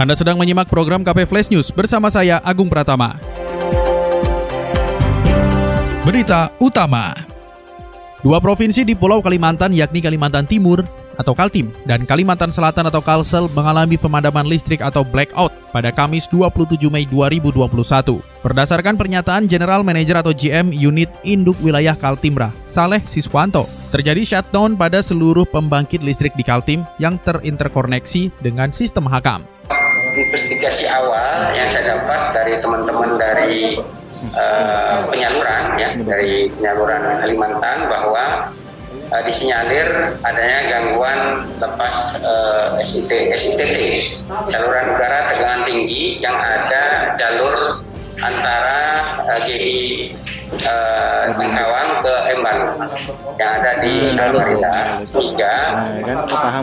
[0.00, 3.20] Anda sedang menyimak program KP Flash News bersama saya Agung Pratama.
[6.08, 7.12] Berita utama.
[8.24, 10.80] Dua provinsi di Pulau Kalimantan yakni Kalimantan Timur
[11.20, 16.80] atau Kaltim dan Kalimantan Selatan atau Kalsel mengalami pemadaman listrik atau blackout pada Kamis 27
[16.88, 17.60] Mei 2021.
[18.40, 25.04] Berdasarkan pernyataan General Manager atau GM Unit Induk Wilayah Kaltimra, Saleh Siswanto, terjadi shutdown pada
[25.04, 29.59] seluruh pembangkit listrik di Kaltim yang terinterkoneksi dengan sistem Hakam
[30.26, 33.80] investigasi awal yang saya dapat dari teman-teman dari
[34.36, 38.24] uh, penyaluran ya dari penyaluran Kalimantan bahwa
[39.10, 39.88] uh, disinyalir
[40.20, 41.20] adanya gangguan
[41.56, 43.62] lepas uh, SIT, SITT
[44.52, 47.84] saluran udara tegangan tinggi yang ada jalur
[48.20, 48.80] antara
[49.24, 50.12] uh, GI
[50.58, 52.58] uh, Tengkawang ke Emban
[53.38, 55.54] yang ada di Samarinda tiga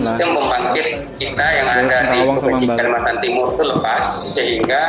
[0.00, 0.86] sistem pembangkit
[1.20, 4.82] kita yang ada di Provinsi Kalimantan Timur itu lepas sehingga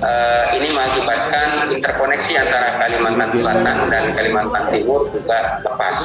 [0.00, 5.96] uh, ini mengakibatkan interkoneksi antara Kalimantan Selatan dan Kalimantan Timur juga lepas.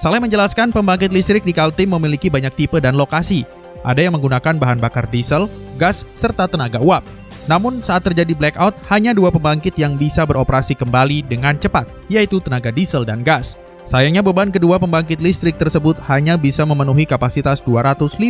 [0.00, 3.44] Saleh menjelaskan pembangkit listrik di Kaltim memiliki banyak tipe dan lokasi.
[3.80, 5.48] Ada yang menggunakan bahan bakar diesel,
[5.80, 7.19] gas, serta tenaga uap.
[7.50, 12.70] Namun saat terjadi blackout, hanya dua pembangkit yang bisa beroperasi kembali dengan cepat, yaitu tenaga
[12.70, 13.58] diesel dan gas.
[13.90, 18.22] Sayangnya beban kedua pembangkit listrik tersebut hanya bisa memenuhi kapasitas 250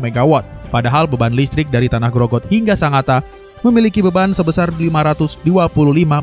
[0.00, 0.32] MW,
[0.72, 3.20] padahal beban listrik dari Tanah Grogot hingga Sangata
[3.60, 5.44] memiliki beban sebesar 525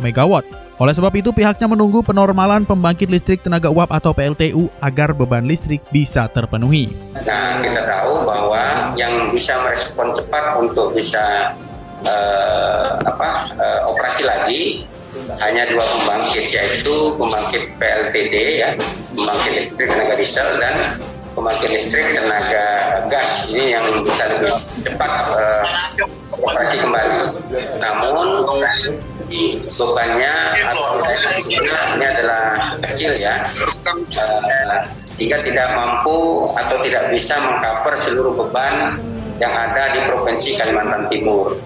[0.02, 0.33] MW.
[0.81, 5.86] Oleh sebab itu pihaknya menunggu penormalan pembangkit listrik tenaga uap atau PLTU agar beban listrik
[5.93, 6.89] bisa terpenuhi.
[7.21, 8.61] Nah, kita tahu bahwa
[8.98, 11.54] yang bisa merespon cepat untuk bisa
[12.06, 14.64] uh, apa uh, operasi lagi.
[15.44, 18.70] Hanya dua pembangkit yaitu pembangkit PLTD ya
[19.12, 20.76] pembangkit listrik tenaga diesel dan
[21.36, 22.66] pembangkit listrik tenaga
[23.11, 23.52] gas.
[23.52, 24.56] Ini yang bisa lebih
[24.88, 25.64] cepat uh,
[26.32, 27.17] operasi kembali.
[27.84, 28.28] Namun
[29.80, 30.34] bebannya
[31.95, 33.44] ini adalah kecil ya,
[34.20, 34.82] uh,
[35.20, 39.00] tidak mampu atau tidak bisa mengcover seluruh beban
[39.40, 41.58] yang ada di provinsi Kalimantan Timur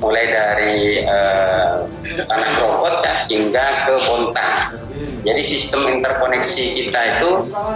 [0.00, 1.84] mulai dari uh,
[2.24, 4.56] tanah robot ya, hingga ke Bontang.
[5.20, 7.30] Jadi sistem interkoneksi kita itu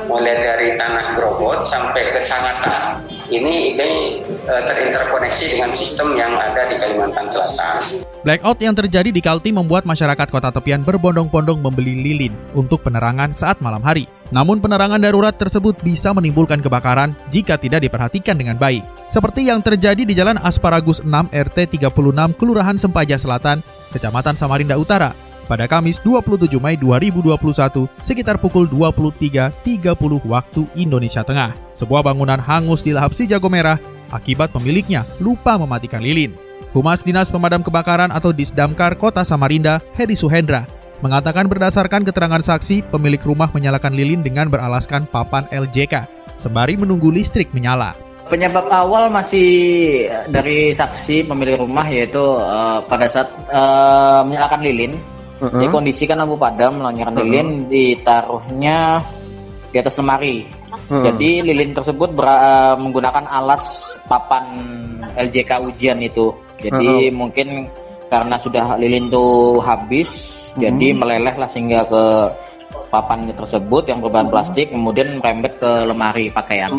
[0.09, 3.05] mulai dari tanah robot sampai ke Sangatta.
[3.25, 8.05] Ini ini uh, terinterkoneksi dengan sistem yang ada di Kalimantan Selatan.
[8.21, 13.65] Blackout yang terjadi di Kaltim membuat masyarakat kota tepian berbondong-bondong membeli lilin untuk penerangan saat
[13.65, 14.05] malam hari.
[14.29, 18.85] Namun penerangan darurat tersebut bisa menimbulkan kebakaran jika tidak diperhatikan dengan baik.
[19.09, 25.17] Seperti yang terjadi di Jalan Asparagus 6 RT 36 Kelurahan Sempaja Selatan, Kecamatan Samarinda Utara,
[25.45, 29.55] pada Kamis 27 Mei 2021 sekitar pukul 23.30
[30.25, 31.53] waktu Indonesia Tengah.
[31.77, 33.77] Sebuah bangunan hangus di lahap si jago merah
[34.11, 36.35] akibat pemiliknya lupa mematikan lilin.
[36.75, 40.67] Humas Dinas Pemadam Kebakaran atau Disdamkar Kota Samarinda, Heri Suhendra,
[40.99, 47.55] mengatakan berdasarkan keterangan saksi, pemilik rumah menyalakan lilin dengan beralaskan papan LJK, sembari menunggu listrik
[47.55, 47.95] menyala.
[48.27, 49.49] Penyebab awal masih
[50.33, 54.93] dari saksi pemilik rumah yaitu uh, pada saat uh, menyalakan lilin,
[55.41, 55.61] uh -huh.
[55.61, 57.27] dikondisikan lampu padam, menyalakan uh -huh.
[57.27, 58.77] lilin ditaruhnya
[59.73, 60.45] di atas lemari.
[60.45, 61.05] Uh -huh.
[61.11, 63.63] Jadi lilin tersebut ber, uh, menggunakan alas
[64.05, 64.45] papan
[65.17, 66.33] LJK ujian itu.
[66.61, 67.17] Jadi uh-huh.
[67.17, 67.69] mungkin
[68.09, 70.09] karena sudah lilin tuh habis,
[70.55, 70.63] uh-huh.
[70.63, 72.05] jadi meleleh lah sehingga ke
[72.93, 76.71] papan tersebut yang berbahan plastik, kemudian merembet ke lemari pakaian.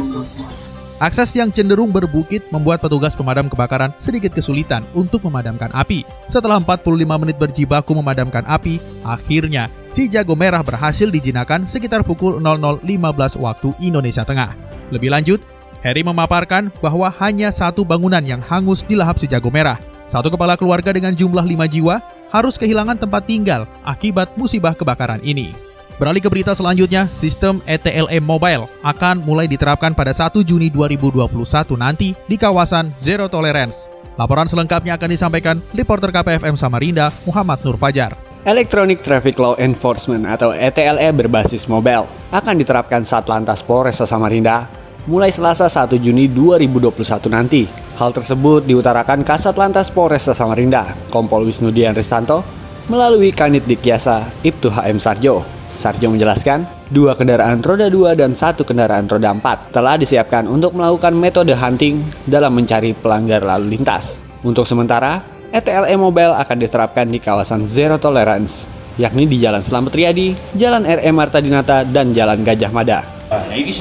[0.95, 6.07] Akses yang cenderung berbukit membuat petugas pemadam kebakaran sedikit kesulitan untuk memadamkan api.
[6.31, 6.87] Setelah 45
[7.19, 14.23] menit berjibaku memadamkan api, akhirnya si jago merah berhasil dijinakan sekitar pukul 00.15 waktu Indonesia
[14.23, 14.55] Tengah.
[14.95, 15.43] Lebih lanjut,
[15.83, 19.75] Heri memaparkan bahwa hanya satu bangunan yang hangus di lahap si jago merah.
[20.07, 21.99] Satu kepala keluarga dengan jumlah lima jiwa
[22.31, 25.51] harus kehilangan tempat tinggal akibat musibah kebakaran ini.
[25.95, 31.31] Beralih ke berita selanjutnya, sistem ETLM Mobile akan mulai diterapkan pada 1 Juni 2021
[31.79, 33.87] nanti di kawasan Zero Tolerance.
[34.19, 38.11] Laporan selengkapnya akan disampaikan reporter KPFM Samarinda, Muhammad Nur Fajar.
[38.43, 44.67] Electronic Traffic Law Enforcement atau ETLE berbasis mobile akan diterapkan saat lantas Polresta Samarinda
[45.07, 47.63] mulai Selasa 1 Juni 2021 nanti.
[47.95, 52.43] Hal tersebut diutarakan Kasat Lantas Polresta Samarinda, Kompol Wisnudian Ristanto,
[52.91, 55.64] melalui Kanit Dikyasa Ibtu HM Sarjo.
[55.75, 61.11] Sarjo menjelaskan, dua kendaraan roda 2 dan satu kendaraan roda 4 telah disiapkan untuk melakukan
[61.11, 64.17] metode hunting dalam mencari pelanggar lalu lintas.
[64.41, 70.31] Untuk sementara, ETLE Mobile akan diterapkan di kawasan Zero Tolerance, yakni di Jalan Selamat Riyadi,
[70.55, 73.03] Jalan RM Marta Dinata, dan Jalan Gajah Mada.
[73.27, 73.71] Nah, ini,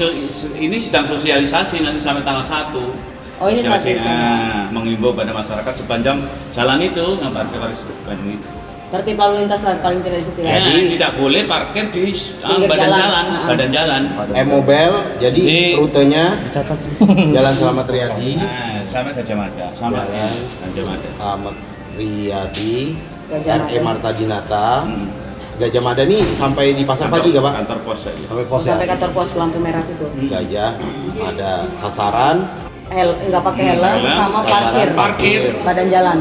[0.59, 3.15] ini sedang sosialisasi nanti sampai tanggal 1.
[3.35, 3.99] Oh ini ini.
[3.99, 6.23] Nah, mengimbau pada masyarakat sepanjang
[6.55, 8.47] jalan itu nggak parkir harus sepanjang itu.
[8.95, 10.55] Tertib lalu lintas lah paling tidak situ ya.
[10.55, 10.87] ya.
[10.87, 14.01] tidak boleh parkir di uh, badan jalan, jalan uh, badan jalan.
[14.39, 16.79] E-mobile, jadi di, rutenya dicatat.
[17.35, 18.39] Jalan Selamat Riyadi.
[18.39, 21.09] Nah, sama Gajah Mada, sama Jalan Gajah Mada.
[21.11, 21.55] Selamat
[21.99, 22.75] Riyadi,
[23.35, 24.69] RE Marta Dinata.
[24.87, 25.11] Hmm.
[25.59, 27.53] Gajah Mada nih sampai di pasar kantor, pagi gak pak?
[27.59, 28.23] Kantor pos aja.
[28.31, 28.69] Sampai pos ya?
[28.71, 30.07] Sampai kantor pos lampu merah situ.
[30.07, 30.71] Gajah
[31.19, 31.51] ada
[31.83, 32.47] sasaran,
[32.93, 36.17] hel nggak pakai helm sama parkir parkir badan jalan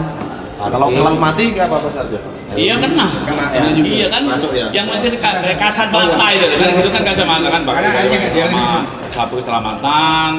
[0.59, 2.19] kalau kelang mati nggak apa-apa saja
[2.55, 3.67] Iya kena, kena ya.
[3.75, 3.89] juga.
[3.91, 4.71] Iya kan, Masuk, ya.
[4.71, 7.83] yang masih di kasat mata itu kan, itu kan kasat mata kan pakai
[8.31, 8.65] sama
[9.11, 10.31] sapu keselamatan,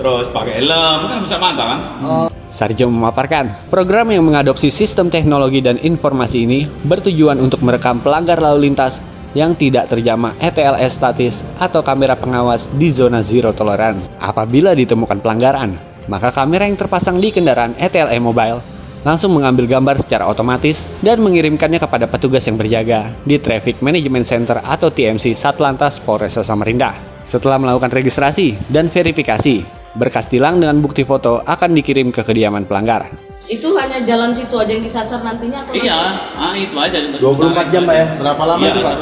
[0.00, 1.78] terus pakai helm, itu kan bisa mata kan.
[2.00, 2.28] Oh.
[2.48, 8.72] Sarjo memaparkan, program yang mengadopsi sistem teknologi dan informasi ini bertujuan untuk merekam pelanggar lalu
[8.72, 9.04] lintas
[9.36, 14.08] yang tidak terjamah ETLS statis atau kamera pengawas di zona zero tolerance.
[14.16, 15.76] Apabila ditemukan pelanggaran,
[16.08, 21.78] maka kamera yang terpasang di kendaraan ETLE Mobile langsung mengambil gambar secara otomatis dan mengirimkannya
[21.78, 26.94] kepada petugas yang berjaga di Traffic Management Center atau TMC Satlantas Polresta Samarinda.
[27.22, 29.66] Setelah melakukan registrasi dan verifikasi,
[29.98, 33.10] berkas tilang dengan bukti foto akan dikirim ke kediaman pelanggar.
[33.48, 35.98] Itu hanya jalan situ aja yang disasar nantinya atau Iya,
[36.36, 36.98] ah itu aja.
[37.20, 38.06] 24 jam Pak ya?
[38.16, 38.96] Berapa lama iya, itu Pak?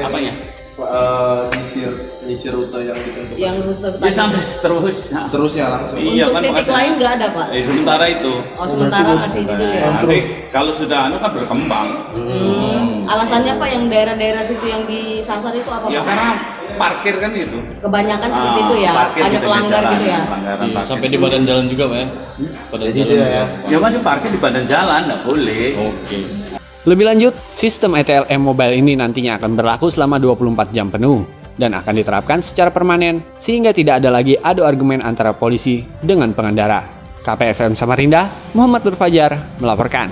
[0.00, 0.32] Apanya?
[0.80, 1.92] Uh, nyisir
[2.30, 3.36] nyisir rute yang ditentukan.
[3.42, 4.98] Yang rute ya, sampai terus.
[5.10, 5.98] Seterusnya langsung.
[5.98, 7.46] Iya, Untuk kan titik lain nggak ada pak?
[7.50, 8.32] Eh, sementara itu.
[8.54, 9.84] Oh sementara masih dulu ya.
[9.90, 10.18] Nanti
[10.54, 11.88] kalau sudah anu kan berkembang.
[12.14, 13.02] Hmm.
[13.02, 15.90] Alasannya pak yang daerah-daerah situ yang disasar itu apa?
[15.90, 16.08] Ya pak?
[16.14, 16.30] karena
[16.78, 17.58] parkir kan itu.
[17.82, 20.20] Kebanyakan ah, seperti itu ya, hanya pelanggar gitu ya.
[20.22, 22.06] Iya, sampai di badan jalan juga pak ya?
[22.70, 23.44] Badan jalan ya.
[23.66, 25.66] Ya masih parkir di badan jalan, nggak boleh.
[25.90, 26.18] Oke.
[26.88, 31.94] Lebih lanjut, sistem ETLM Mobile ini nantinya akan berlaku selama 24 jam penuh dan akan
[32.00, 36.88] diterapkan secara permanen sehingga tidak ada lagi adu argumen antara polisi dengan pengendara.
[37.20, 40.08] KPFM Samarinda, Muhammad Nur Fajar melaporkan.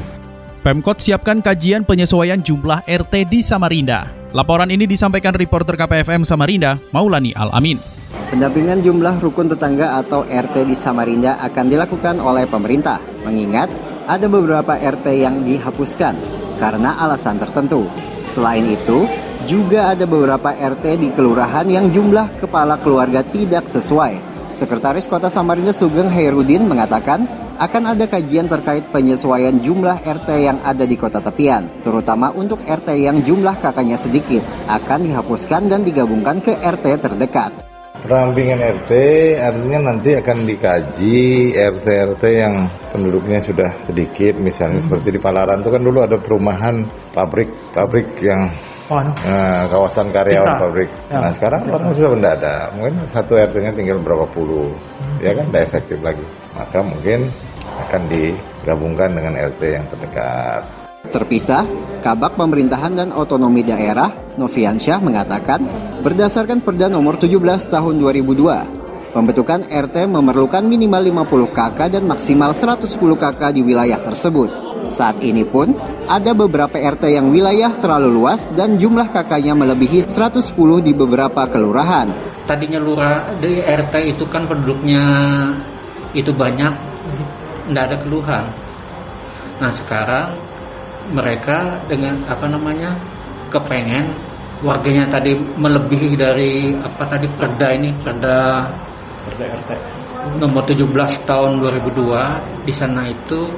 [0.61, 4.13] Pemkot siapkan kajian penyesuaian jumlah RT di Samarinda.
[4.37, 7.81] Laporan ini disampaikan reporter KPFM Samarinda, Maulani Al-Amin.
[8.29, 13.73] Pendampingan jumlah rukun tetangga atau RT di Samarinda akan dilakukan oleh pemerintah, mengingat
[14.05, 16.13] ada beberapa RT yang dihapuskan
[16.61, 17.89] karena alasan tertentu.
[18.29, 19.09] Selain itu,
[19.49, 24.21] juga ada beberapa RT di kelurahan yang jumlah kepala keluarga tidak sesuai.
[24.53, 27.25] Sekretaris Kota Samarinda Sugeng Hairudin mengatakan
[27.59, 32.95] akan ada kajian terkait penyesuaian jumlah RT yang ada di kota tepian, terutama untuk RT
[32.95, 37.68] yang jumlah kakaknya sedikit, akan dihapuskan dan digabungkan ke RT terdekat.
[38.09, 38.93] Perampingan RT
[39.37, 44.87] artinya nanti akan dikaji RT-RT yang penduduknya sudah sedikit, misalnya hmm.
[44.89, 48.49] seperti di Palaran itu kan dulu ada perumahan pabrik-pabrik yang
[48.89, 50.65] nah, kawasan karyawan Kita.
[50.65, 50.91] pabrik.
[51.13, 51.19] Ya.
[51.21, 55.21] Nah sekarang orang sudah benda ada, mungkin satu RT-nya tinggal berapa puluh, hmm.
[55.21, 56.25] ya kan tidak efektif lagi.
[56.57, 57.29] Maka mungkin
[57.93, 60.78] akan digabungkan dengan RT yang terdekat.
[61.07, 61.63] Terpisah,
[62.03, 65.63] Kabak Pemerintahan dan Otonomi Daerah, Noviansyah mengatakan,
[66.03, 67.39] berdasarkan Perda nomor 17
[67.71, 74.51] tahun 2002, pembentukan RT memerlukan minimal 50 KK dan maksimal 110 KK di wilayah tersebut.
[74.91, 75.71] Saat ini pun,
[76.11, 82.11] ada beberapa RT yang wilayah terlalu luas dan jumlah KK-nya melebihi 110 di beberapa kelurahan.
[82.43, 85.05] Tadinya lurah di RT itu kan penduduknya
[86.11, 86.75] itu banyak,
[87.71, 88.45] tidak ada keluhan.
[89.63, 90.48] Nah sekarang
[91.13, 92.93] mereka dengan apa namanya
[93.49, 94.07] kepengen
[94.61, 98.67] warganya tadi melebihi dari apa tadi perda ini perda
[99.25, 99.71] perda RT
[100.37, 100.85] nomor 17
[101.25, 103.49] tahun 2002 di sana itu